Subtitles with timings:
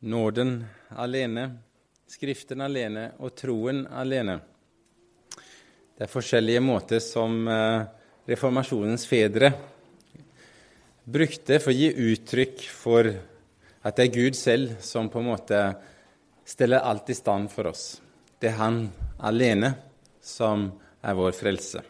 [0.00, 0.64] nåden
[0.96, 1.50] alene,
[2.10, 4.40] Skriften alene og troen alene.
[5.94, 7.84] Det er forskjellige måter som eh,
[8.26, 9.52] reformasjonens fedre
[11.06, 13.12] brukte for å gi uttrykk for
[13.86, 15.60] at det er Gud selv som på en måte
[16.42, 18.00] steller alt i stand for oss.
[18.42, 18.80] Det er Han
[19.22, 19.70] alene
[20.18, 20.66] som
[20.98, 21.84] er vår frelse.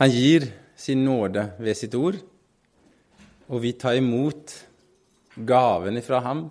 [0.00, 2.16] Han gir sin nåde ved sitt ord,
[3.52, 4.56] og vi tar imot
[5.36, 6.46] gaven fra ham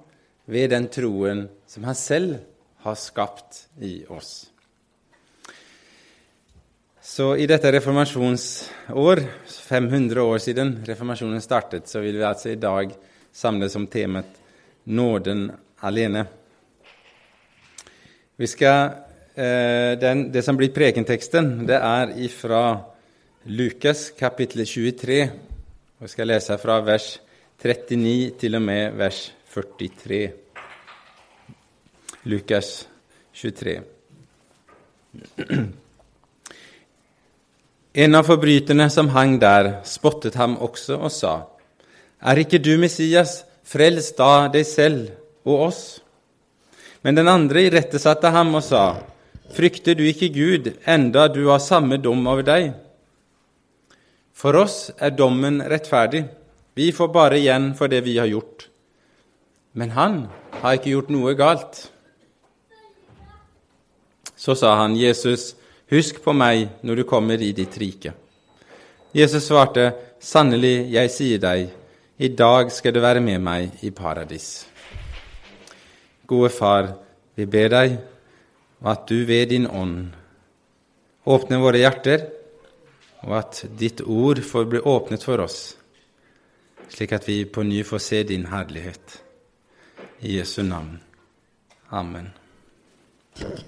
[0.45, 2.37] ved den troen som han selv
[2.85, 4.45] har skapt i oss.
[7.05, 12.93] Så i dette reformasjonsår, 500 år siden reformasjonen startet, så vil vi altså i dag
[13.33, 14.41] samles om temaet
[14.85, 16.25] 'Nåden alene'.
[18.35, 18.89] Vi skal,
[19.35, 22.83] eh, den, det som blir prekenteksten, det er ifra
[23.45, 25.23] Lukas kapittel 23.
[25.23, 27.19] og Jeg skal lese fra vers
[27.65, 29.19] 39 til og med vers
[29.49, 30.19] 43.
[32.29, 32.67] Lukas
[33.33, 33.73] 23.
[38.05, 41.33] En av forbryterne som hang der, spottet ham også og sa:"
[42.21, 45.09] Er ikke du Messias, frels da deg selv
[45.43, 45.81] og oss.
[47.01, 49.01] Men den andre irettesatte ham og sa:"
[49.57, 52.73] Frykter du ikke Gud, enda du har samme dom over deg?
[54.33, 56.27] For oss er dommen rettferdig.
[56.75, 58.67] Vi får bare igjen for det vi har gjort.
[59.71, 60.25] Men han
[60.61, 61.85] har ikke gjort noe galt.
[64.35, 65.55] Så sa han, 'Jesus,
[65.91, 68.13] husk på meg når du kommer i ditt rike.'
[69.15, 71.69] Jesus svarte, 'Sannelig, jeg sier deg,
[72.19, 74.65] i dag skal du være med meg i paradis.'
[76.27, 76.95] Gode Far,
[77.35, 77.97] vi ber deg
[78.85, 80.11] at du ved din ånd
[81.25, 82.27] åpner våre hjerter,
[83.25, 85.75] og at ditt ord får bli åpnet for oss,
[86.89, 89.23] slik at vi på ny får se din herlighet.
[90.19, 90.99] I Jesu navn.
[91.89, 92.33] Amen.
[93.35, 93.63] Jeg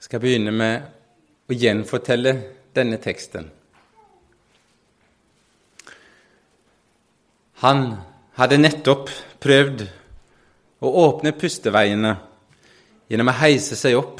[0.00, 0.82] skal begynne med
[1.48, 2.34] å gjenfortelle
[2.74, 3.48] denne teksten.
[7.62, 7.92] Han
[8.34, 9.10] hadde nettopp
[9.42, 9.84] prøvd
[10.82, 12.16] å åpne pusteveiene
[13.12, 14.18] gjennom å heise seg opp,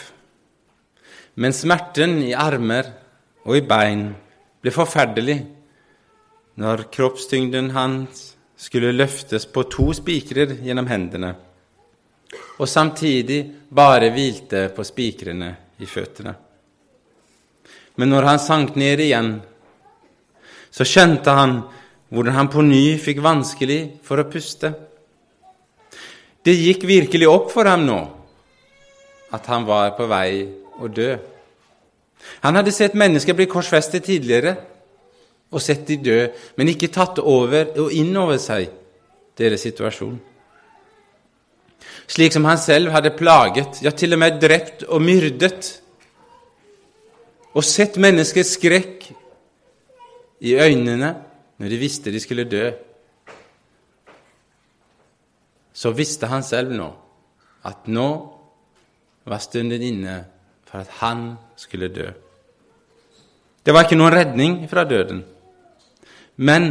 [1.34, 2.91] men smerten i armer
[3.47, 4.06] og i bein
[4.62, 5.38] ble forferdelig
[6.60, 8.32] når kroppstyngden hans
[8.62, 11.32] skulle løftes på to spikrer gjennom hendene,
[12.60, 13.41] og samtidig
[13.72, 15.50] bare hvilte på spikrene
[15.82, 16.34] i føttene.
[17.97, 19.34] Men når han sank ned igjen,
[20.72, 21.59] så skjønte han
[22.12, 24.72] hvordan han på ny fikk vanskelig for å puste.
[26.44, 28.00] Det gikk virkelig opp for ham nå
[29.32, 31.16] at han var på vei å dø.
[32.44, 34.56] Han hadde sett mennesker bli korsfestet tidligere
[35.53, 36.19] og sett de dø,
[36.56, 38.71] men ikke tatt over og inn over seg
[39.37, 40.15] deres situasjon.
[42.09, 45.69] Slik som han selv hadde plaget, ja, til og med drept og myrdet,
[47.53, 49.11] og sett menneskets skrekk
[50.43, 51.12] i øynene
[51.61, 52.71] når de visste de skulle dø.
[55.72, 56.88] Så visste han selv nå
[57.69, 58.09] at nå
[59.28, 60.16] var stunden inne
[60.72, 62.09] for at han skulle dø.
[63.62, 65.21] Det var ikke noen redning fra døden,
[66.41, 66.71] men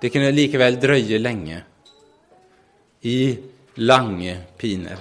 [0.00, 1.58] det kunne likevel drøye lenge,
[3.02, 3.36] i
[3.82, 4.98] lange piner.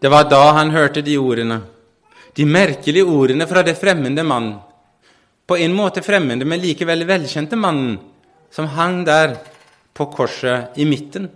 [0.00, 1.58] Det var da han hørte de ordene,
[2.36, 4.54] de merkelige ordene fra det fremmede mannen,
[5.50, 7.98] på en måte fremmede, men likevel velkjente mannen,
[8.54, 9.34] som hang der
[9.92, 11.26] på korset i midten,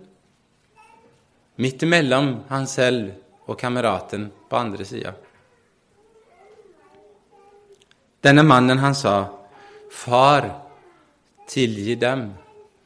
[1.59, 5.13] midt imellom han selv og kameraten på andre sida.
[8.25, 9.29] Denne mannen, han sa,
[9.91, 10.63] 'Far,
[11.47, 12.33] tilgi dem,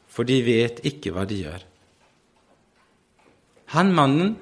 [0.09, 1.65] for de vet ikke hva de gjør.'
[3.75, 4.37] Han mannen,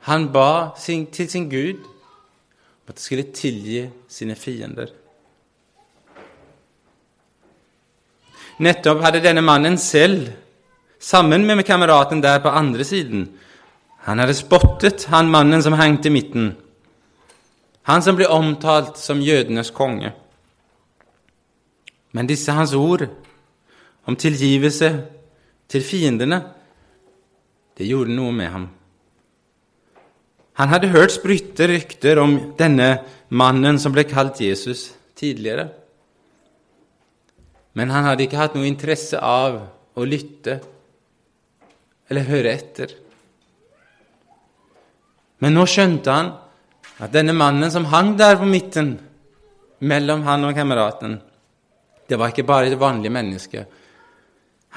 [0.00, 4.90] han ba sin, til sin Gud om at han skulle tilgi sine fiender.
[8.58, 10.28] Nettopp hadde denne mannen selv,
[11.00, 13.26] sammen med kameraten der på andre siden,
[14.04, 16.52] han hadde spottet han mannen som hengte i midten,
[17.88, 20.12] han som ble omtalt som jødenes konge.
[22.12, 23.06] Men disse hans ord
[24.04, 24.90] om tilgivelse
[25.72, 26.40] til fiendene,
[27.74, 28.66] det gjorde noe med ham.
[30.60, 32.90] Han hadde hørt sprytte rykter om denne
[33.34, 35.66] mannen som ble kalt Jesus, tidligere.
[37.74, 39.58] Men han hadde ikke hatt noe interesse av
[39.98, 40.60] å lytte
[42.12, 42.94] eller høre etter.
[45.42, 46.32] Men nå skjønte han
[47.02, 48.94] at denne mannen som hang der på midten
[49.84, 51.20] mellom han og kameraten,
[52.06, 53.64] Det var ikke bare et vanlig menneske.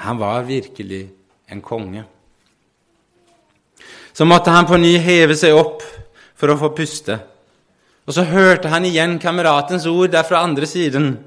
[0.00, 1.10] Han var virkelig
[1.50, 2.04] en konge.
[4.12, 5.82] Så måtte han på ny heve seg opp
[6.34, 7.18] for å få puste.
[8.08, 11.18] Og så hørte han igjen kameratens ord der fra andre siden,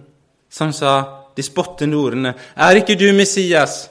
[0.50, 3.90] som sa de spottende ordene, Er ikke du Messias?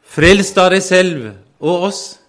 [0.00, 2.19] Frels da deg selv og oss.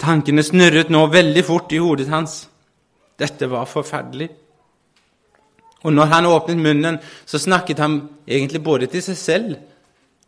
[0.00, 2.44] Tankene snurret nå veldig fort i hodet hans.
[3.18, 4.28] Dette var forferdelig.
[5.84, 9.56] Og når han åpnet munnen, så snakket han egentlig både til seg selv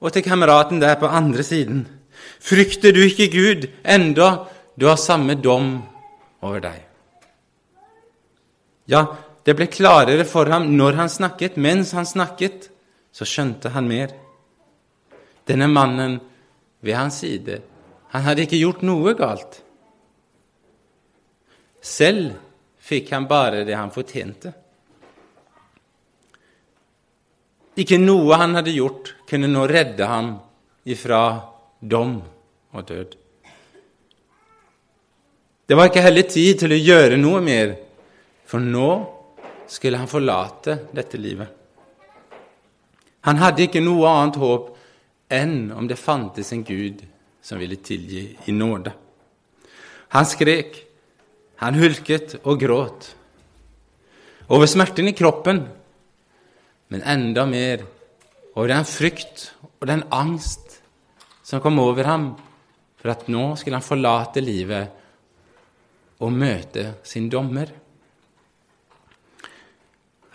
[0.01, 1.87] og til kameraten der på andre siden.
[2.41, 4.47] Frykter du ikke Gud, enda
[4.77, 5.79] du har samme dom
[6.45, 6.83] over deg?
[8.87, 9.07] Ja,
[9.47, 11.57] det ble klarere for ham når han snakket.
[11.57, 12.69] Mens han snakket,
[13.11, 14.13] så skjønte han mer.
[15.49, 16.19] Denne mannen
[16.85, 17.61] ved hans side,
[18.17, 19.59] han hadde ikke gjort noe galt.
[21.85, 22.31] Selv
[22.81, 24.53] fikk han bare det han fortjente.
[27.77, 30.31] Ikke noe han hadde gjort, kunne nå redde ham
[30.89, 31.19] ifra
[31.77, 32.15] dom
[32.73, 33.17] og død.
[35.67, 37.75] Det var ikke heller tid til å gjøre noe mer,
[38.49, 38.89] for nå
[39.69, 41.53] skulle han forlate dette livet.
[43.29, 44.73] Han hadde ikke noe annet håp
[45.37, 47.05] enn om det fantes en Gud
[47.47, 48.91] som ville tilgi i nåde.
[50.09, 50.81] Han skrek,
[51.63, 53.13] han hulket og gråt
[54.51, 55.63] over smerten i kroppen,
[56.89, 57.83] men enda mer
[58.55, 59.49] over den frykt
[59.81, 60.79] og den angst
[61.47, 62.29] som kom over ham
[62.99, 65.03] for at nå skulle han forlate livet
[66.23, 67.71] og møte sin dommer.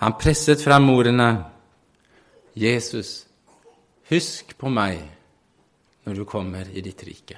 [0.01, 1.31] Han presset fram ordene
[2.57, 3.25] Jesus,
[4.11, 5.20] husk på meg
[6.03, 7.37] når du kommer i ditt rike.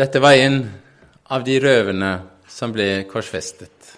[0.00, 0.62] Dette var en
[1.34, 2.10] av de røverne
[2.48, 3.90] som ble korsfestet.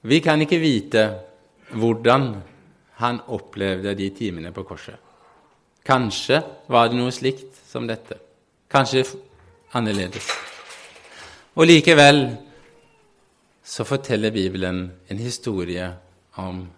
[0.00, 1.02] Vi kan ikke vite
[1.76, 2.30] hvordan
[3.00, 4.96] han opplevde de timene på korset.
[5.84, 6.40] Kanskje
[6.70, 8.16] var det noe slikt som dette.
[8.70, 9.04] Kanskje
[9.76, 10.28] annerledes.
[11.56, 12.22] Og likevel
[13.64, 15.88] så forteller Bibelen en historie
[16.34, 16.68] om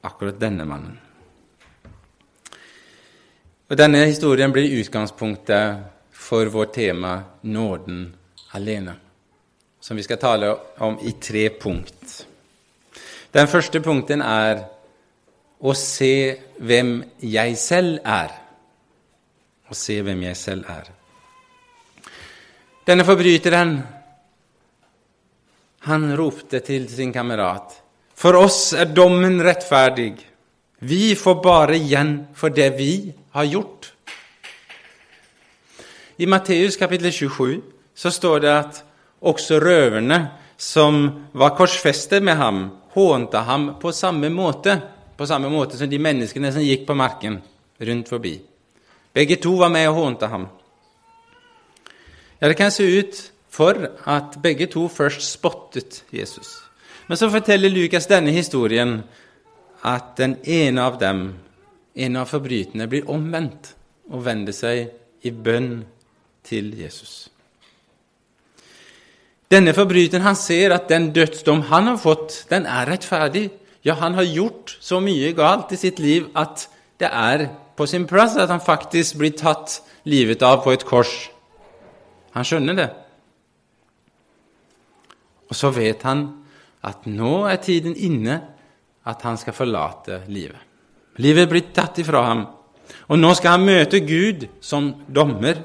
[0.00, 0.98] akkurat denne mannen.
[3.68, 5.76] Og Denne historien blir utgangspunktet
[6.10, 8.16] for vårt tema 'Nåden
[8.50, 8.96] alene',
[9.80, 12.26] som vi skal tale om i tre punkt.
[13.32, 14.64] Den første punkten er
[15.60, 18.32] å se hvem jeg selv er.
[19.70, 20.90] Å se hvem jeg selv er.
[22.86, 23.82] Denne forbryteren,
[25.80, 27.87] han ropte til sin kamerat.
[28.18, 30.16] For oss er dommen rettferdig.
[30.82, 33.92] Vi får bare igjen for det vi har gjort.
[36.18, 37.60] I Matteus kapittel 27
[37.94, 38.82] så står det at
[39.22, 40.18] også røverne
[40.58, 42.60] som var korsfestet med ham,
[42.90, 44.80] hånte ham på samme måte,
[45.14, 47.38] på samme måte som de menneskene som gikk på marken
[47.78, 48.34] rundt forbi.
[49.14, 50.50] Begge to var med og hånte ham.
[52.40, 56.67] Ja, det kan se ut for at begge to først spottet Jesus.
[57.08, 58.98] Men så forteller Lukas denne historien
[59.86, 61.22] at den ene av dem,
[61.96, 63.72] en av forbryterne, blir omvendt
[64.12, 64.90] og vender seg
[65.24, 65.82] i bønn
[66.46, 67.28] til Jesus.
[69.48, 73.48] Denne forbryteren han ser at den dødsdom han har fått, den er rettferdig.
[73.86, 76.66] Ja, han har gjort så mye galt i sitt liv at
[77.00, 77.46] det er
[77.78, 81.30] på sin plass at han faktisk blir tatt livet av på et kors.
[82.36, 82.88] Han skjønner det.
[85.48, 86.26] Og så vet han
[86.88, 88.38] at nå er tiden inne
[89.08, 90.60] at han skal forlate livet.
[91.18, 92.44] Livet er blitt tatt ifra ham,
[93.08, 95.60] og nå skal han møte Gud som dommer.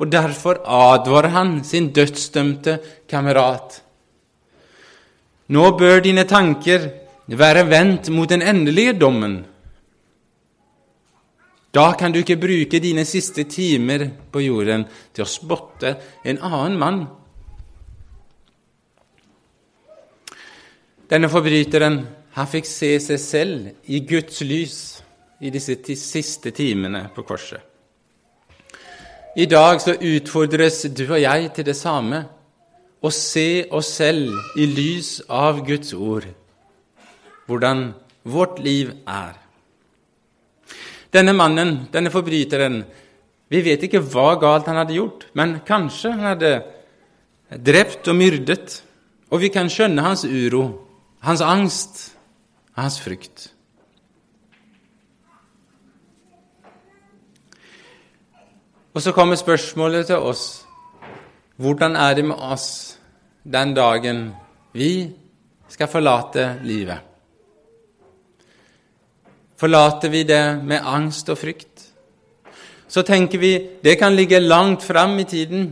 [0.00, 2.78] Og derfor advarer han sin dødsdømte
[3.10, 3.76] kamerat.
[5.52, 6.88] Nå bør dine tanker
[7.28, 9.42] være vendt mot den endelige dommen,
[11.72, 14.84] da kan du ikke bruke dine siste timer på jorden
[15.16, 15.94] til å spotte
[16.28, 16.98] en annen mann.
[21.12, 21.98] Denne forbryteren
[22.32, 24.76] han fikk se seg selv i Guds lys
[25.44, 27.60] i disse siste timene på korset.
[29.36, 32.22] I dag så utfordres du og jeg til det samme
[33.04, 36.24] å se oss selv i lys av Guds ord,
[37.44, 37.82] hvordan
[38.32, 39.34] vårt liv er.
[41.12, 42.78] Denne mannen, denne forbryteren,
[43.52, 46.54] vi vet ikke hva galt han hadde gjort, men kanskje han hadde
[47.60, 48.78] drept og myrdet,
[49.28, 50.64] og vi kan skjønne hans uro,
[51.22, 52.02] hans angst
[52.74, 53.46] og hans frykt.
[58.92, 60.66] Og så kommer spørsmålet til oss
[61.62, 62.98] hvordan er det med oss
[63.44, 64.32] den dagen
[64.74, 65.12] vi
[65.68, 66.98] skal forlate livet?
[69.56, 71.84] Forlater vi det med angst og frykt?
[72.88, 73.52] Så tenker vi
[73.84, 75.70] det kan ligge langt fram i tiden.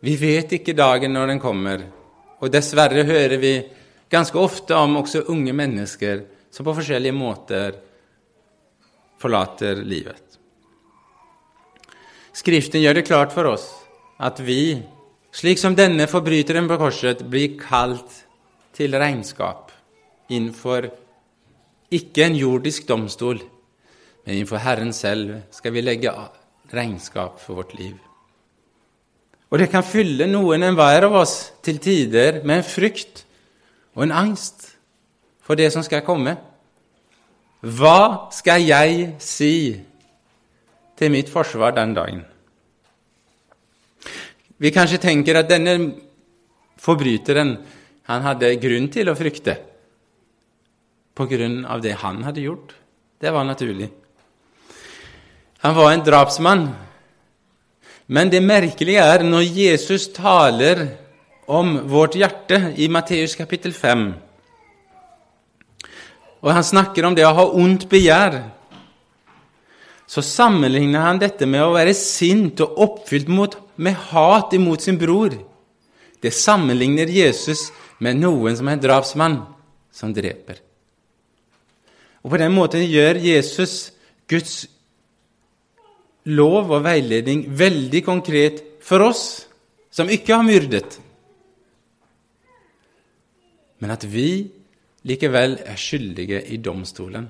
[0.00, 1.84] Vi vet ikke dagen når den kommer,
[2.40, 3.54] og dessverre hører vi
[4.10, 7.76] ganske ofte om også unge mennesker som på forskjellige måter
[9.20, 10.24] forlater livet.
[12.32, 13.68] Skriften gjør det klart for oss
[14.20, 14.80] at vi,
[15.32, 18.22] slik som denne forbryteren på korset, blir kalt
[18.76, 19.72] til regnskap
[20.30, 20.88] innenfor
[21.90, 23.40] ikke en jordisk domstol,
[24.24, 26.12] men innenfor Herren selv skal vi legge
[26.70, 27.96] regnskap for vårt liv.
[29.50, 33.24] Og det kan fylle noen enhver av oss til tider med en frykt
[33.96, 34.68] og en angst
[35.42, 36.36] for det som skal komme.
[37.60, 39.54] Hva skal jeg si
[40.96, 42.22] til mitt forsvar den dagen?
[44.60, 45.74] Vi kanskje tenker at denne
[46.80, 47.56] forbryteren
[48.10, 49.56] han hadde grunn til å frykte
[51.16, 52.74] på grunn av det han hadde gjort.
[53.20, 53.90] Det var naturlig.
[55.60, 56.68] Han var en drapsmann.
[58.10, 60.82] Men det merkelige er når Jesus taler
[61.46, 64.08] om vårt hjerte i Matteus kapittel 5,
[66.40, 68.40] og han snakker om det å ha ondt begjær,
[70.10, 74.98] så sammenligner han dette med å være sint og oppfylt mot, med hat imot sin
[74.98, 75.36] bror.
[76.18, 77.68] Det sammenligner Jesus
[78.02, 79.38] med noen som er en drapsmann,
[79.94, 80.58] som dreper.
[82.24, 83.92] Og På den måten gjør Jesus
[84.28, 84.64] Guds
[86.30, 89.24] lov og veiledning veldig konkret for oss
[89.90, 90.98] som ikke har myrdet,
[93.80, 94.44] men at vi
[95.08, 97.26] likevel er skyldige i domstolen,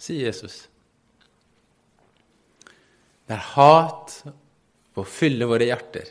[0.00, 0.64] sier Jesus.
[3.30, 4.16] Der hat
[4.96, 6.08] får fylle våre hjerter,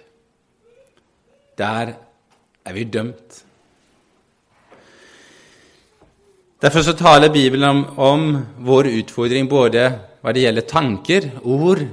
[1.60, 1.94] der
[2.64, 3.44] er vi dømt.
[6.60, 8.24] Derfor så taler Bibelen om, om
[8.68, 9.84] vår utfordring både
[10.22, 11.84] hva det gjelder tanker, ord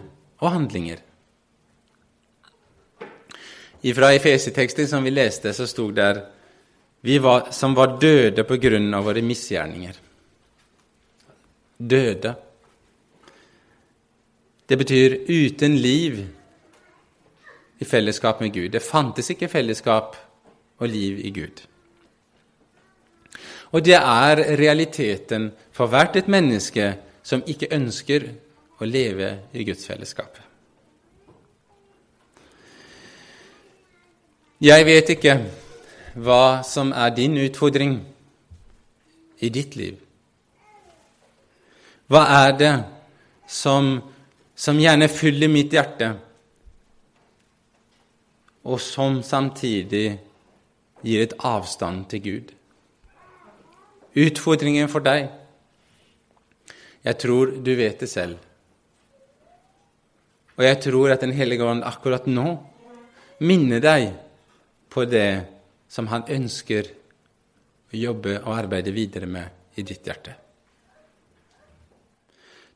[0.42, 1.02] og handlinger.
[3.95, 6.25] Fra Efeseteksten som vi leste, så stod der
[7.06, 10.00] vi var, som var døde på grunn av våre misgjerninger.
[11.78, 12.33] Døde.
[14.66, 16.18] Det betyr uten liv
[17.78, 18.73] i fellesskap med Gud.
[18.75, 20.16] Det fantes ikke fellesskap
[20.80, 21.62] og liv i Gud.
[23.71, 26.95] Og det er realiteten for hvert et menneske
[27.26, 28.28] som ikke ønsker
[28.78, 30.37] å leve i Guds fellesskap.
[34.62, 35.35] Jeg vet ikke
[36.16, 37.99] hva som er din utfordring
[39.42, 39.97] i ditt liv.
[42.06, 42.75] Hva er det
[43.50, 43.97] som,
[44.54, 46.12] som gjerne fyller mitt hjerte,
[48.66, 50.06] og som samtidig
[51.02, 52.54] gir et avstand til Gud?
[54.16, 55.28] Utfordringen for deg
[57.06, 58.38] Jeg tror du vet det selv.
[60.56, 62.46] Og jeg tror at Den hellige ånd akkurat nå
[63.46, 64.08] minner deg
[64.90, 65.46] på det
[65.88, 66.88] som han ønsker
[67.92, 70.34] å jobbe og arbeide videre med i ditt hjerte.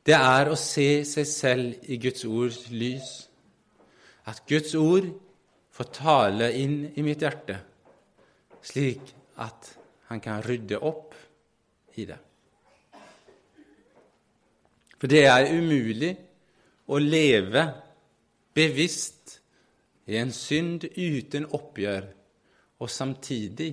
[0.05, 3.09] Det er å se seg selv i Guds ords lys.
[4.25, 5.09] At Guds ord
[5.73, 7.57] får tale inn i mitt hjerte,
[8.61, 9.73] slik at
[10.09, 11.17] han kan rydde opp
[11.97, 12.17] i det.
[15.01, 16.11] For det er umulig
[16.93, 17.63] å leve
[18.53, 19.39] bevisst
[20.11, 22.05] i en synd uten oppgjør
[22.81, 23.71] og samtidig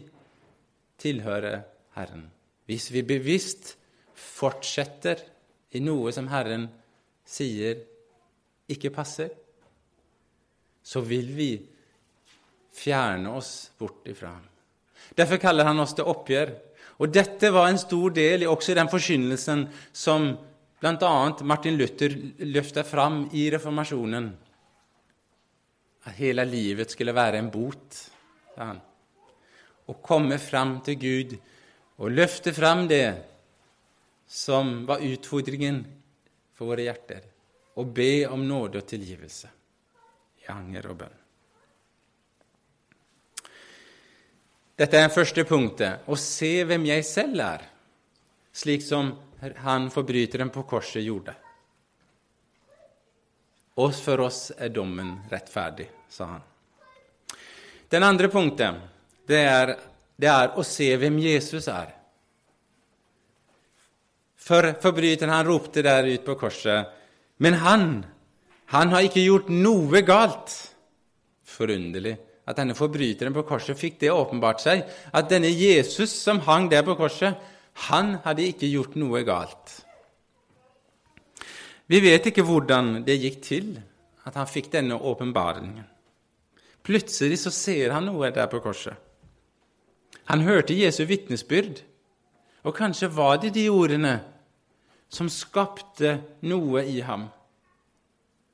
[0.96, 1.52] tilhøre
[1.98, 2.24] Herren.
[2.64, 3.74] Hvis vi bevisst
[4.16, 5.20] fortsetter
[5.76, 6.64] i noe som Herren
[7.28, 7.76] sier
[8.72, 9.28] ikke passer,
[10.80, 11.52] så vil vi
[12.72, 14.44] fjerne oss bort ifra ham.
[15.12, 16.54] Derfor kaller han oss til oppgjør.
[17.04, 20.32] Og dette var en stor del også i den forkynnelsen som
[20.80, 21.36] bl.a.
[21.42, 22.14] Martin Luther
[22.46, 24.28] løfta fram i reformasjonen.
[26.06, 28.02] At hele livet skulle være en bot,
[28.54, 28.84] sa han
[29.88, 31.34] å komme fram til Gud
[31.98, 33.06] og løfte fram det
[34.28, 35.80] som var utfordringen
[36.56, 37.22] for våre hjerter,
[37.80, 39.48] og be om nåde og tilgivelse
[40.44, 41.16] i anger og bønn.
[44.78, 47.64] Dette er første punktet å se hvem jeg selv er,
[48.54, 49.10] slik som
[49.56, 51.34] han forbryteren på korset gjorde.
[53.78, 56.46] Og for oss er dommen rettferdig, sa han.
[57.88, 58.80] Den andre punktet
[59.28, 59.74] det er,
[60.18, 61.92] det er å se hvem Jesus er.
[64.48, 66.94] For forbryteren han ropte der ut på korset,
[67.38, 67.90] men han
[68.68, 70.52] Han har ikke gjort noe galt.
[71.40, 76.68] Forunderlig at denne forbryteren på korset fikk det åpenbart seg, at denne Jesus som hang
[76.68, 77.32] der på korset,
[77.86, 79.74] han hadde ikke gjort noe galt.
[81.88, 83.70] Vi vet ikke hvordan det gikk til
[84.28, 85.86] at han fikk denne åpenbaringen.
[86.84, 88.96] Plutselig så ser han noe der på korset.
[90.28, 91.80] Han hørte Jesu vitnesbyrd,
[92.66, 94.18] og kanskje var det de ordene
[95.08, 97.28] som skapte noe i ham.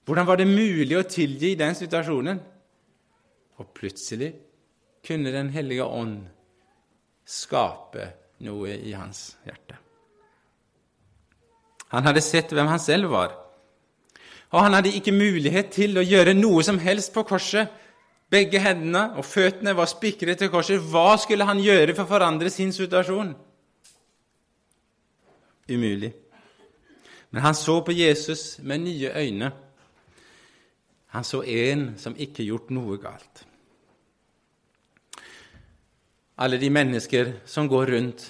[0.05, 2.39] Hvordan var det mulig å tilgi i den situasjonen?
[3.59, 4.35] Og plutselig
[5.05, 6.23] kunne Den hellige ånd
[7.25, 9.79] skape noe i hans hjerte.
[11.95, 13.35] Han hadde sett hvem han selv var,
[14.55, 17.71] og han hadde ikke mulighet til å gjøre noe som helst på korset.
[18.31, 20.79] Begge hendene og føttene var spikret til korset.
[20.79, 23.33] Hva skulle han gjøre for å forandre sin situasjon?
[25.71, 26.13] Umulig.
[27.35, 29.51] Men han så på Jesus med nye øyne.
[31.15, 33.45] Han så en som ikke gjort noe galt.
[36.39, 38.25] Alle de mennesker som går rundt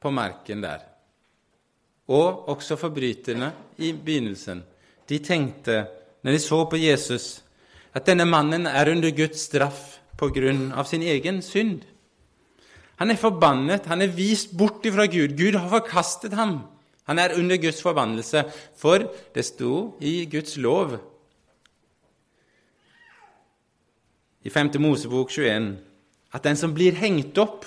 [0.00, 0.84] på marken der,
[2.08, 4.62] og også forbryterne i begynnelsen,
[5.08, 5.86] de tenkte,
[6.22, 7.42] når de så på Jesus,
[7.94, 11.82] at denne mannen er under Guds straff på grunn av sin egen synd.
[12.98, 15.36] Han er forbannet, han er vist bort ifra Gud.
[15.38, 16.60] Gud har forkastet ham.
[17.08, 18.42] Han er under Guds forbannelse,
[18.76, 20.98] for det sto i Guds lov
[24.44, 24.74] i 5.
[24.82, 25.76] Mosebok 21
[26.34, 27.64] at den som blir hengt opp,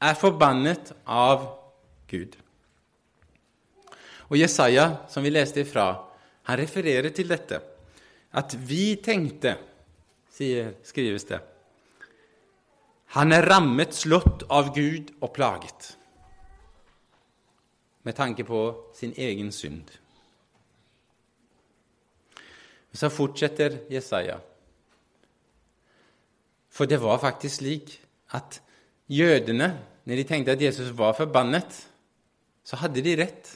[0.00, 1.44] er forbannet av
[2.10, 2.36] Gud.
[4.30, 5.88] Og Jesaja, som vi leste ifra,
[6.46, 7.60] han refererer til dette.
[8.30, 9.56] At vi tenkte,
[10.30, 11.40] sier, skrives det,
[13.16, 15.88] han er rammet, slått av Gud og plaget,
[18.06, 18.60] med tanke på
[18.94, 19.90] sin egen synd.
[22.94, 24.38] Så fortsetter Jesaja.
[26.70, 27.92] For det var faktisk slik
[28.34, 28.60] at
[29.10, 29.72] jødene,
[30.06, 31.89] når de tenkte at Jesus var forbannet,
[32.70, 33.50] så hadde de rett.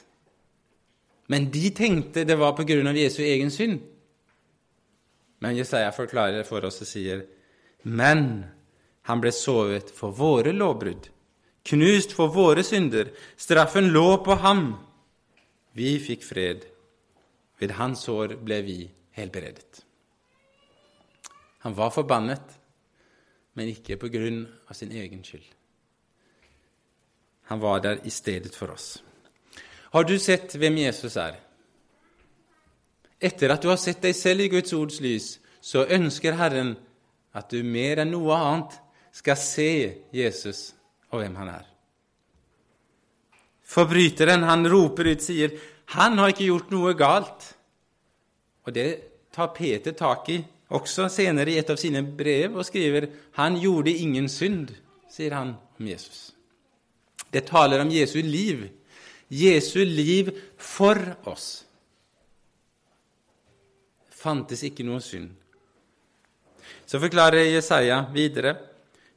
[1.31, 3.79] Men de tenkte det var av Jesu egen synd.
[5.39, 7.23] Men Jesaja forklarer det for oss og sier,
[7.83, 8.45] men
[9.07, 11.11] han ble sovet for våre lovbrudd,
[11.63, 13.13] knust for våre synder.
[13.37, 14.67] Straffen lå på ham.
[15.77, 16.65] Vi fikk fred.
[17.61, 18.79] Ved hans år ble vi
[19.15, 19.85] helbredet.
[21.65, 22.59] Han var forbannet
[23.55, 25.47] men ikke på grunn av sin egen skyld.
[27.51, 29.04] Han var der i stedet for oss.
[29.95, 31.37] Har du sett hvem Jesus er?
[33.23, 36.75] Etter at du har sett deg selv i Guds ords lys, så ønsker Herren
[37.35, 38.75] at du mer enn noe annet
[39.15, 39.71] skal se
[40.15, 40.73] Jesus
[41.13, 41.71] og hvem han er.
[43.65, 45.55] Forbryteren, han roper ut, sier,
[45.87, 47.55] 'Han har ikke gjort noe galt.'
[48.67, 49.01] Og det
[49.33, 53.95] tar Peter tak i også senere i et av sine brev og skriver 'Han gjorde
[53.95, 54.75] ingen synd',
[55.09, 56.33] sier han om Jesus.
[57.33, 58.69] Det taler om Jesu liv.
[59.35, 60.99] Jesu liv for
[61.31, 61.65] oss.
[64.07, 65.33] Det fantes ikke noe synd.
[66.87, 68.55] Så forklarer Jesaja videre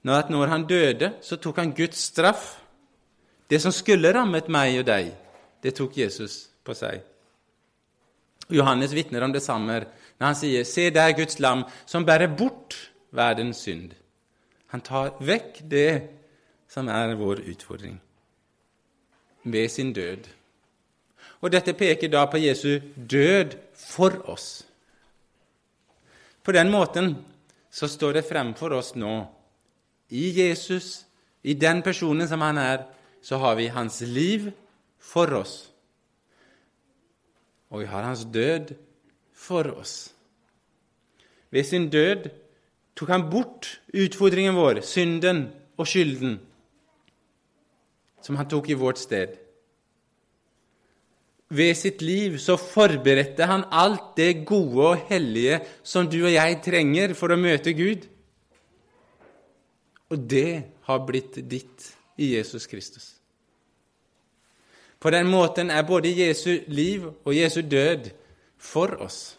[0.08, 2.56] at når han døde, så tok han Guds straff.
[3.50, 5.12] Det som skulle rammet meg og deg,
[5.64, 7.02] det tok Jesus på seg.
[8.48, 9.82] Johannes vitner om det samme
[10.18, 13.94] når han sier, 'Se der Guds lam som bærer bort verdens synd'.
[14.68, 16.10] Han tar vekk det
[16.68, 18.00] som er vår utfordring,
[19.54, 20.28] ved sin død.
[21.42, 24.66] Og dette peker da på Jesu død for oss.
[26.44, 27.16] På den måten
[27.72, 29.26] så står det frem for oss nå
[30.10, 31.06] i Jesus,
[31.44, 32.86] i den personen som han er,
[33.22, 34.52] så har vi hans liv
[35.00, 35.70] for oss.
[37.70, 38.74] Og vi har hans død
[39.36, 40.14] for oss.
[41.52, 42.30] Ved sin død
[42.96, 46.40] tok han bort utfordringen vår, synden og skylden,
[48.28, 49.38] som han tok i vårt sted.
[51.48, 56.60] Ved sitt liv så forberedte han alt det gode og hellige som du og jeg
[56.66, 58.04] trenger for å møte Gud.
[60.12, 60.52] Og det
[60.90, 61.88] har blitt ditt
[62.20, 63.14] i Jesus Kristus.
[65.00, 68.12] På den måten er både Jesu liv og Jesu død
[68.58, 69.38] for oss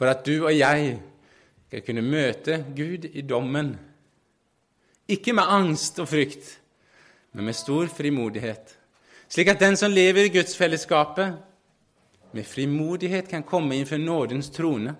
[0.00, 0.94] for at du og jeg
[1.68, 3.74] skal kunne møte Gud i dommen.
[5.12, 6.59] Ikke med angst og frykt,
[7.32, 8.74] men med stor frimodighet,
[9.30, 11.38] slik at den som lever i gudsfellesskapet,
[12.30, 14.94] med frimodighet kan komme innenfor nådens trone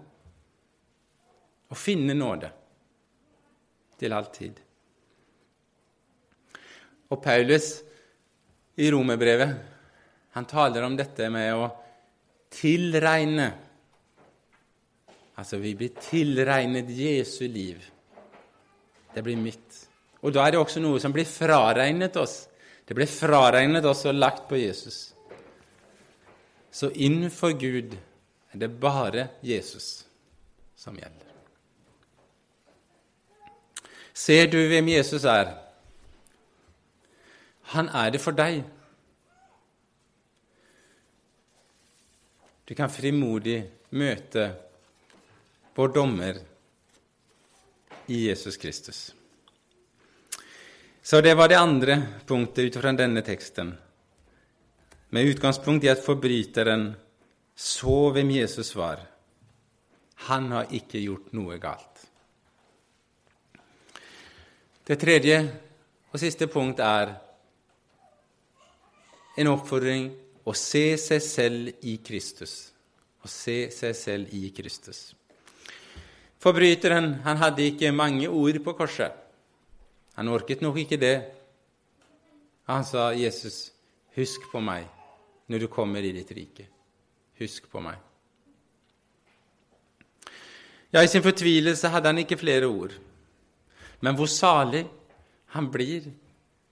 [1.71, 2.51] og finne nåde
[4.01, 4.57] til all tid.
[7.11, 7.69] Og Paulus
[8.79, 9.55] i romerbrevet
[10.35, 11.67] han taler om dette med å
[12.55, 13.51] tilregne
[15.41, 17.81] Altså, vi blir tilregnet Jesu liv.
[19.15, 19.90] Det blir mitt.
[20.21, 22.45] Og da er det også noe som blir fraregnet oss.
[22.87, 25.15] Det blir fraregnet oss og lagt på Jesus.
[26.71, 27.97] Så innenfor Gud
[28.53, 30.05] er det bare Jesus
[30.77, 31.27] som gjelder.
[34.15, 35.55] Ser du hvem Jesus er?
[37.73, 38.65] Han er det for deg.
[42.69, 44.51] Du kan frimodig møte
[45.75, 46.43] vår dommer
[48.11, 49.20] i Jesus Kristus.
[51.03, 53.73] Så det var det andre punktet ut fra denne teksten,
[55.11, 56.93] med utgangspunkt i at forbryteren
[57.57, 59.01] så hvem Jesus var.
[60.29, 62.05] Han har ikke gjort noe galt.
[64.85, 65.41] Det tredje
[66.11, 67.15] og siste punkt er
[69.41, 70.11] en oppfordring
[70.45, 72.55] å se seg selv i Kristus.
[73.21, 75.11] Å se seg selv i Kristus.
[76.41, 79.13] Forbryteren han hadde ikke mange ord på korset.
[80.21, 81.17] Han orket nok ikke det.
[82.69, 83.73] Han sa, 'Jesus,
[84.17, 84.85] husk på meg
[85.49, 86.67] når du kommer i ditt rike.
[87.41, 87.97] Husk på meg.'
[90.93, 92.93] Ja, I sin fortvilelse hadde han ikke flere ord.
[94.01, 94.85] Men hvor salig
[95.57, 96.11] han blir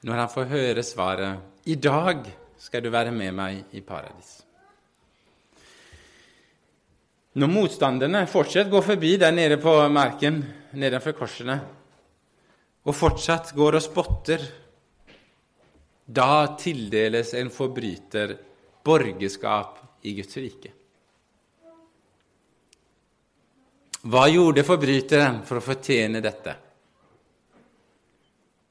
[0.05, 4.45] når han får høre svaret 'I dag skal du være med meg i paradis'.
[7.33, 11.78] Når motstanderne fortsatt går forbi der nede på marken nedenfor korsene,
[12.89, 14.45] og fortsatt går og spotter,
[16.09, 18.33] da tildeles en forbryter
[18.85, 20.71] borgerskap i Guds rike.
[24.09, 26.55] Hva gjorde forbryteren for å fortjene dette?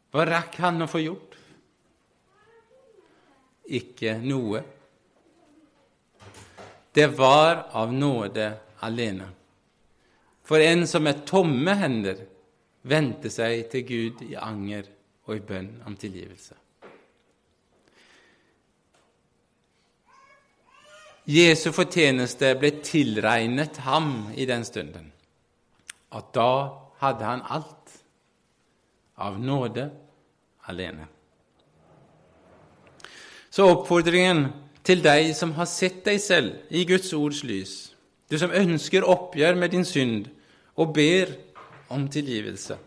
[0.10, 1.36] Hva rakk han å få gjort?
[3.77, 4.63] Ikke noe.
[6.89, 8.47] Det var av nåde
[8.88, 9.27] alene.
[10.47, 12.23] For en som med tomme hender
[12.89, 14.88] vendte seg til Gud i anger
[15.28, 16.56] og i bønn om tilgivelse.
[21.28, 25.10] Jesu fortjeneste ble tilregnet ham i den stunden.
[26.15, 26.52] At da
[27.02, 27.97] hadde han alt
[29.19, 29.89] av nåde
[30.71, 31.10] alene.
[33.52, 34.45] Så oppfordringen
[34.88, 37.76] til deg som har sett deg selv i Guds ords lys,
[38.32, 40.30] du som ønsker oppgjør med din synd
[40.78, 41.34] og ber
[41.93, 42.78] om tilgivelse.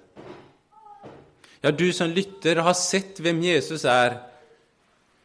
[1.61, 4.17] Ja, du som lytter og har sett hvem Jesus er,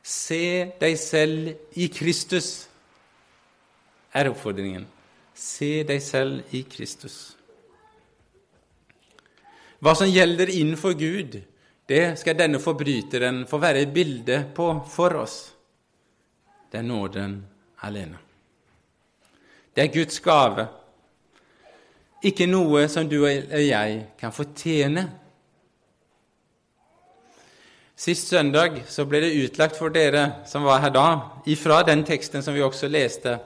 [0.05, 2.67] se deg selv i Kristus,
[4.15, 4.85] er oppfordringen.
[5.35, 7.35] Se deg selv i Kristus.
[9.83, 11.39] Hva som gjelder innenfor Gud,
[11.85, 15.35] det skal denne forbryteren få være et bilde på for oss.
[16.71, 17.35] Det er nåden
[17.85, 18.17] alene.
[19.75, 20.65] Det er Guds gave,
[22.25, 25.05] ikke noe som du og jeg kan fortjene.
[27.95, 31.07] Sist søndag så ble det utlagt for dere som var her da,
[31.47, 33.37] ifra den teksten som vi også leste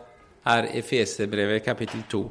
[0.48, 2.22] her i Feserbrevet kapittel 2.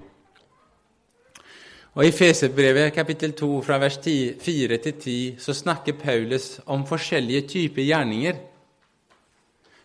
[1.98, 7.46] Og I Feserbrevet kapittel 2 fra vers 4 til 10 så snakker Paulus om forskjellige
[7.54, 8.38] typer gjerninger.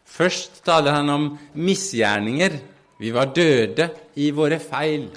[0.06, 2.58] Først taler han om misgjerninger.
[3.00, 5.08] Vi var døde i våre feil.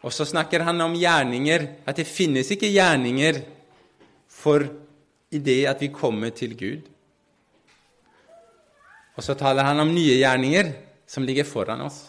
[0.00, 3.42] Og så snakker han om gjerninger, at det finnes ikke gjerninger
[4.32, 4.64] for
[5.30, 6.86] i det at vi kommer til Gud.
[9.16, 10.72] Og så taler han om nye gjerninger
[11.10, 12.00] som ligger foran oss.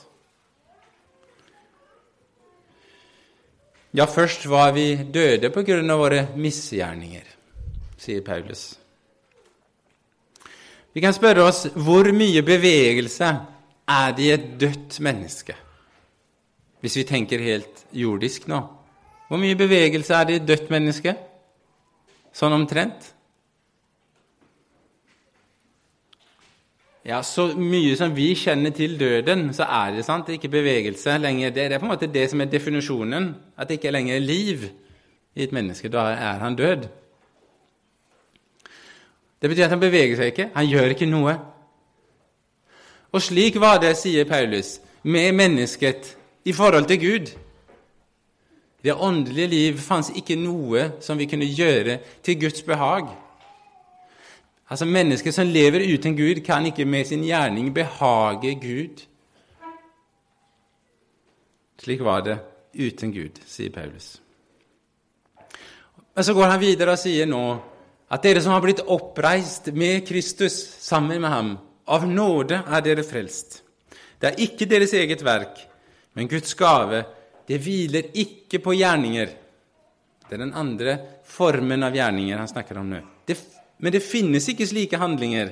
[3.91, 7.25] Ja, først var vi døde på grunn av våre misgjerninger,
[7.99, 8.69] sier Paulus.
[10.95, 13.27] Vi kan spørre oss hvor mye bevegelse
[13.91, 15.57] er det i et dødt menneske?
[16.81, 18.61] Hvis vi tenker helt jordisk nå.
[19.29, 21.15] Hvor mye bevegelse er det i et dødt menneske?
[22.35, 23.11] Sånn omtrent?
[27.05, 30.53] Ja, Så mye som vi kjenner til døden, så er det sant, det er ikke
[30.53, 31.49] bevegelse lenger.
[31.49, 34.25] Det er på en måte det som er definisjonen, at det ikke er lenger er
[34.25, 34.67] liv
[35.35, 35.89] i et menneske.
[35.89, 36.87] Da er han død.
[39.41, 41.33] Det betyr at han beveger seg ikke, han gjør ikke noe.
[43.11, 47.31] Og slik var det, sier Paulus, med mennesket i forhold til Gud.
[48.83, 53.11] Det åndelige liv fantes ikke noe som vi kunne gjøre til Guds behag.
[54.69, 59.03] Altså, Mennesker som lever uten Gud, kan ikke med sin gjerning behage Gud.
[61.81, 62.37] Slik var det
[62.73, 64.21] uten Gud, sier Paulus.
[66.15, 67.43] Men så går han videre og sier nå
[68.11, 71.51] at dere som har blitt oppreist med Kristus sammen med ham,
[71.87, 73.61] av nåde er dere frelst.
[74.21, 75.57] Det er ikke deres eget verk,
[76.13, 77.03] men Guds gave
[77.47, 79.31] det hviler ikke på gjerninger.
[80.27, 80.95] Det er den andre
[81.27, 83.01] formen av gjerninger han snakker om nå.
[83.27, 83.35] Det,
[83.83, 85.51] men det finnes ikke slike handlinger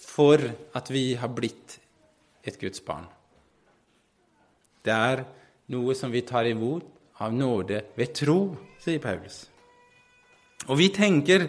[0.00, 0.40] for
[0.76, 1.78] at vi har blitt
[2.46, 3.04] et Guds barn.
[4.82, 5.24] Det er
[5.72, 6.88] noe som vi tar imot
[7.22, 8.38] av nåde ved tro,
[8.82, 9.44] sier Paulus.
[10.70, 11.46] Og vi tenker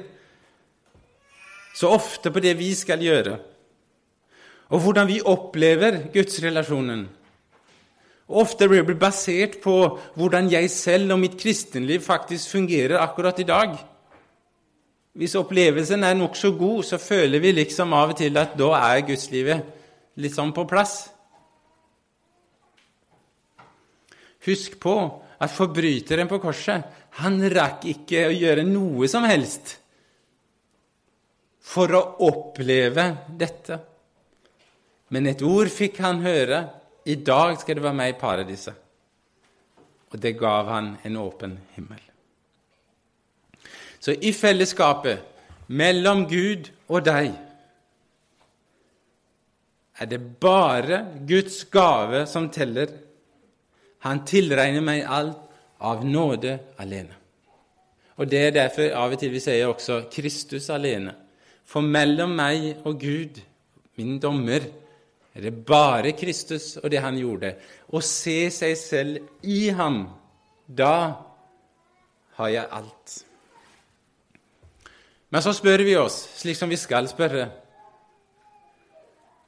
[1.74, 3.39] så ofte på det vi skal gjøre,
[4.74, 7.08] og hvordan vi opplever gudsrelasjonen.
[8.34, 9.76] Ofte blir basert på
[10.17, 13.76] hvordan jeg selv og mitt kristenliv faktisk fungerer akkurat i dag.
[15.13, 19.06] Hvis opplevelsen er nokså god, så føler vi liksom av og til at da er
[19.06, 19.67] gudslivet
[20.17, 20.96] litt sånn på plass.
[24.48, 24.96] Husk på
[25.38, 29.78] at forbryteren på korset han rakk ikke å gjøre noe som helst
[31.63, 33.06] for å oppleve
[33.39, 33.78] dette.
[35.13, 36.63] Men et ord fikk han høre.
[37.06, 38.74] I dag skal du være med i paradiset.
[40.13, 42.02] Og det gav han en åpen himmel.
[44.00, 45.24] Så i fellesskapet
[45.68, 47.32] mellom Gud og deg
[50.00, 52.92] er det bare Guds gave som teller.
[54.04, 55.39] Han tilregner meg alt
[55.80, 57.16] av nåde alene.
[58.18, 61.16] Og Det er derfor av og til vi sier også Kristus alene.
[61.66, 63.39] For mellom meg og Gud,
[63.98, 64.68] min dommer,
[65.34, 67.56] er det bare Kristus og det han gjorde.
[67.89, 70.06] Å se seg selv i ham,
[70.67, 70.96] da
[72.38, 73.15] har jeg alt.
[75.34, 77.48] Men så spør vi oss, slik som vi skal spørre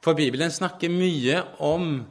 [0.02, 2.04] For Bibelen snakker mye om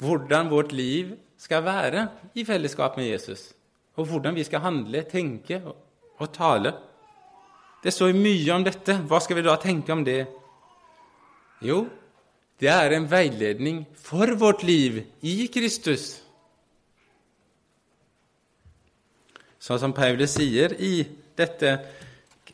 [0.00, 2.06] hvordan vårt liv skal være
[2.36, 3.52] i fellesskap med Jesus,
[3.96, 6.72] og hvordan vi skal handle, tenke og tale.
[7.80, 8.98] Det står mye om dette.
[9.08, 10.20] Hva skal vi da tenke om det?
[11.64, 11.86] Jo,
[12.60, 16.18] det er en veiledning for vårt liv i Kristus.
[19.60, 21.00] Sånn som Paulus sier i
[21.36, 21.72] dette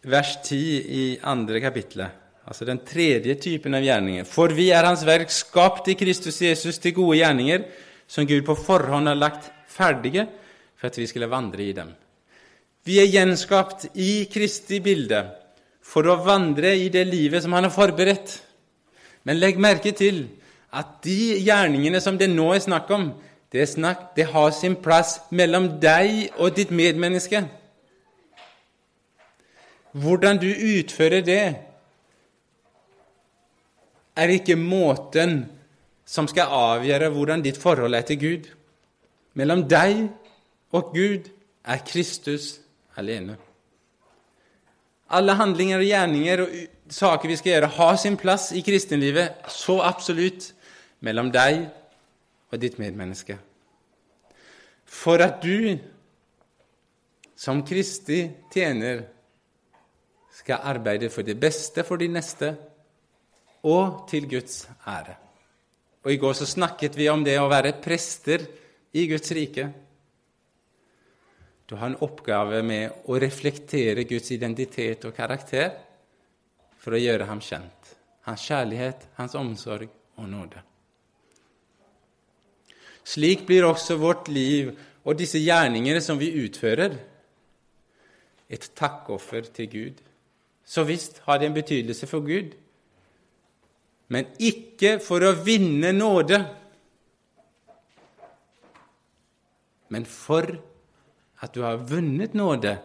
[0.07, 0.59] vers 10
[1.01, 4.27] i andre kapitlet, altså den tredje typen av gjerninger.
[4.27, 7.66] For vi er Hans verk, skapt i Kristus Jesus til gode gjerninger,
[8.07, 10.29] som Gud på forhånd har lagt ferdige
[10.77, 11.90] for at vi skulle vandre i dem.
[12.87, 15.25] Vi er gjenskapt i Kristi bilde
[15.83, 18.45] for å vandre i det livet som Han har forberedt.
[19.27, 20.27] Men legg merke til
[20.77, 23.09] at de gjerningene som det nå er snakk om,
[23.53, 27.43] det, snakk, det har sin plass mellom deg og ditt medmenneske.
[29.97, 31.45] Hvordan du utfører det,
[34.17, 35.43] er ikke måten
[36.09, 38.47] som skal avgjøre hvordan ditt forhold er til Gud.
[39.37, 40.07] Mellom deg
[40.73, 41.29] og Gud
[41.67, 42.55] er Kristus
[42.97, 43.37] alene.
[45.11, 46.55] Alle handlinger og gjerninger og
[46.92, 50.53] saker vi skal gjøre, har sin plass i kristenlivet, så absolutt
[51.05, 51.66] mellom deg
[52.53, 53.38] og ditt medmenneske.
[54.87, 55.77] For at du
[57.37, 58.22] som Kristi
[58.53, 59.03] tjener
[60.37, 62.53] skal arbeide for det beste for de neste
[63.66, 65.16] og til Guds ære.
[66.07, 68.44] Og I går så snakket vi om det å være prester
[68.94, 69.66] i Guds rike.
[71.66, 75.72] Du har en oppgave med å reflektere Guds identitet og karakter
[76.87, 77.88] for å gjøre ham kjent.
[78.29, 79.90] Hans kjærlighet, hans omsorg
[80.22, 80.61] og nåde.
[83.07, 84.70] Slik blir også vårt liv
[85.03, 86.94] og disse gjerningene som vi utfører,
[88.46, 89.99] et takkoffer til Gud.
[90.62, 92.55] Så visst har det en betydelse for Gud,
[94.07, 96.38] men ikke for å vinne nåde,
[99.90, 100.55] men for
[101.42, 102.79] at du har vunnet nåde,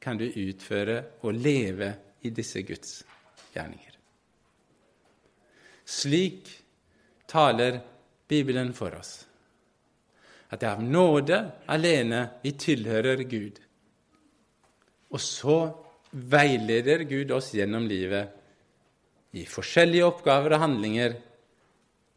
[0.00, 1.94] kan du utføre og leve
[2.26, 3.00] i disse Guds
[3.54, 3.94] gjerninger.
[5.86, 6.50] Slik
[7.30, 7.80] taler
[8.28, 9.20] Bibelen for oss.
[10.50, 11.38] At det er av nåde
[11.70, 13.58] alene vi tilhører Gud.
[15.14, 15.58] Og så
[16.10, 18.34] veileder Gud oss gjennom livet
[19.36, 21.16] i forskjellige oppgaver og handlinger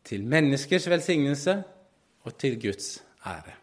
[0.07, 1.57] til menneskers velsignelse
[2.25, 3.57] og til Guds ære.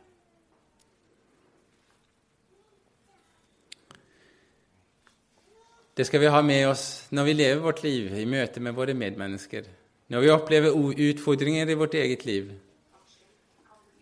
[5.97, 8.93] Det skal vi ha med oss når vi lever vårt liv i møte med våre
[8.93, 9.65] medmennesker,
[10.13, 10.75] når vi opplever
[11.09, 12.51] utfordringer i vårt eget liv,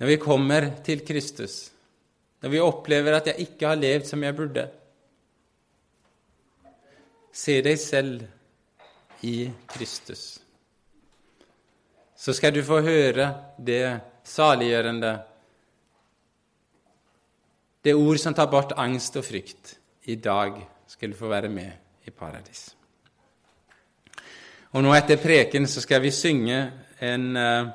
[0.02, 1.68] når vi kommer til Kristus,
[2.42, 4.64] når vi opplever at jeg ikke har levd som jeg burde.
[7.30, 8.26] Se deg selv
[9.22, 9.36] i
[9.70, 10.24] Kristus.
[12.18, 15.14] Så skal du få høre det saliggjørende,
[17.86, 19.76] det ord som tar bort angst og frykt.
[20.10, 20.58] I dag
[20.90, 22.74] skal du få være med i paradis.
[24.74, 26.58] Og nå etter preken så skal vi synge
[27.00, 27.66] en, eh,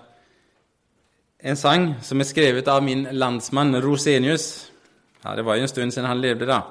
[1.39, 4.69] en sang som er skrevet av min landsmann Rosenius.
[5.23, 6.61] Ja, Det var jo en stund siden han levde, da.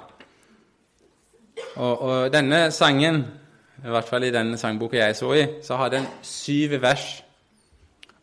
[1.76, 3.24] Og, og denne sangen,
[3.84, 7.22] i hvert fall i den sangboka jeg så i, så har den syv vers.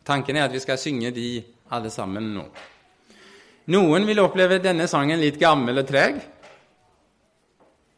[0.06, 2.45] Tanken er at vi skal synge de alle sammen nå.
[3.74, 6.19] Noen vil oppleve denne sangen litt gammel og treg.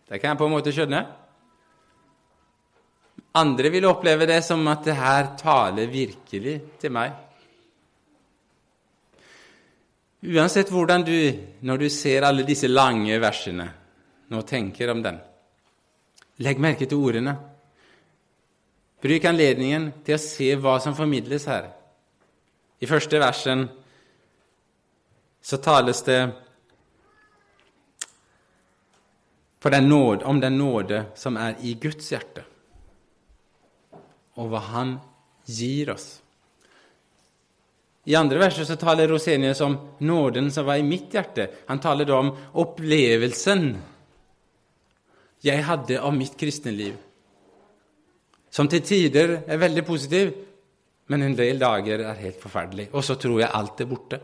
[0.07, 1.01] Det kan jeg på en måte skjønne.
[3.35, 7.11] Andre vil oppleve det som at det her taler virkelig til meg.
[10.27, 11.17] Uansett hvordan du,
[11.61, 13.67] når du ser alle disse lange versene,
[14.33, 15.19] nå tenker om den,
[16.41, 17.35] legg merke til ordene.
[18.97, 21.69] Bruk anledningen til å se hva som formidles her.
[22.81, 23.67] I første versen
[25.41, 26.19] så tales det
[29.67, 32.45] den nåde, om den nåde som er i Guds hjerte
[34.37, 34.95] og hva Han
[35.47, 36.07] gir oss.
[38.07, 41.49] I andre verset så taler Rosenius om nåden som var i mitt hjerte.
[41.67, 42.31] Han taler da om
[42.63, 43.65] opplevelsen
[45.43, 46.95] jeg hadde av mitt kristne liv,
[48.49, 50.31] som til tider er veldig positiv,
[51.11, 52.87] men en del dager er helt forferdelig.
[52.95, 54.19] Og så tror jeg alt er borte.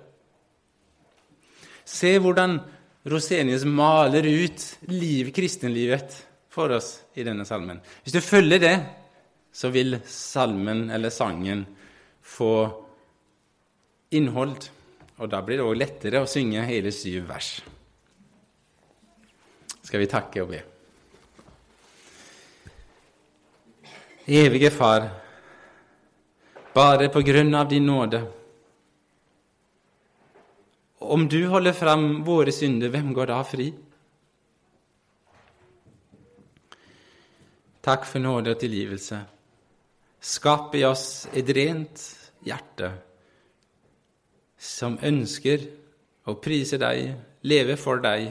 [1.85, 2.57] Se hvordan
[3.11, 6.15] Rosenius maler ut liv, kristenlivet
[6.53, 7.81] for oss i denne salmen.
[8.03, 8.75] Hvis du følger det,
[9.53, 11.65] så vil salmen eller sangen
[12.21, 12.53] få
[14.09, 14.69] innhold,
[15.21, 17.49] og da blir det òg lettere å synge hele syv vers.
[19.83, 20.61] Skal vi takke og be.
[24.25, 25.05] Evige Far,
[26.73, 28.23] bare på grunn av din nåde
[31.03, 33.65] Om du holder fram våre synder, hvem går da fri?
[37.83, 39.19] Takk for nåde og tilgivelse.
[40.23, 41.99] Skap i oss et rent
[42.47, 42.93] hjerte
[44.63, 45.65] som ønsker
[46.31, 47.11] å prise deg,
[47.43, 48.29] leve for deg,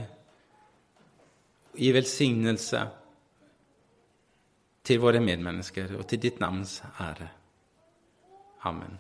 [1.72, 2.80] i velsignelse
[4.84, 7.28] til våre medmennesker og til ditt navns ære.
[8.68, 8.98] Amen.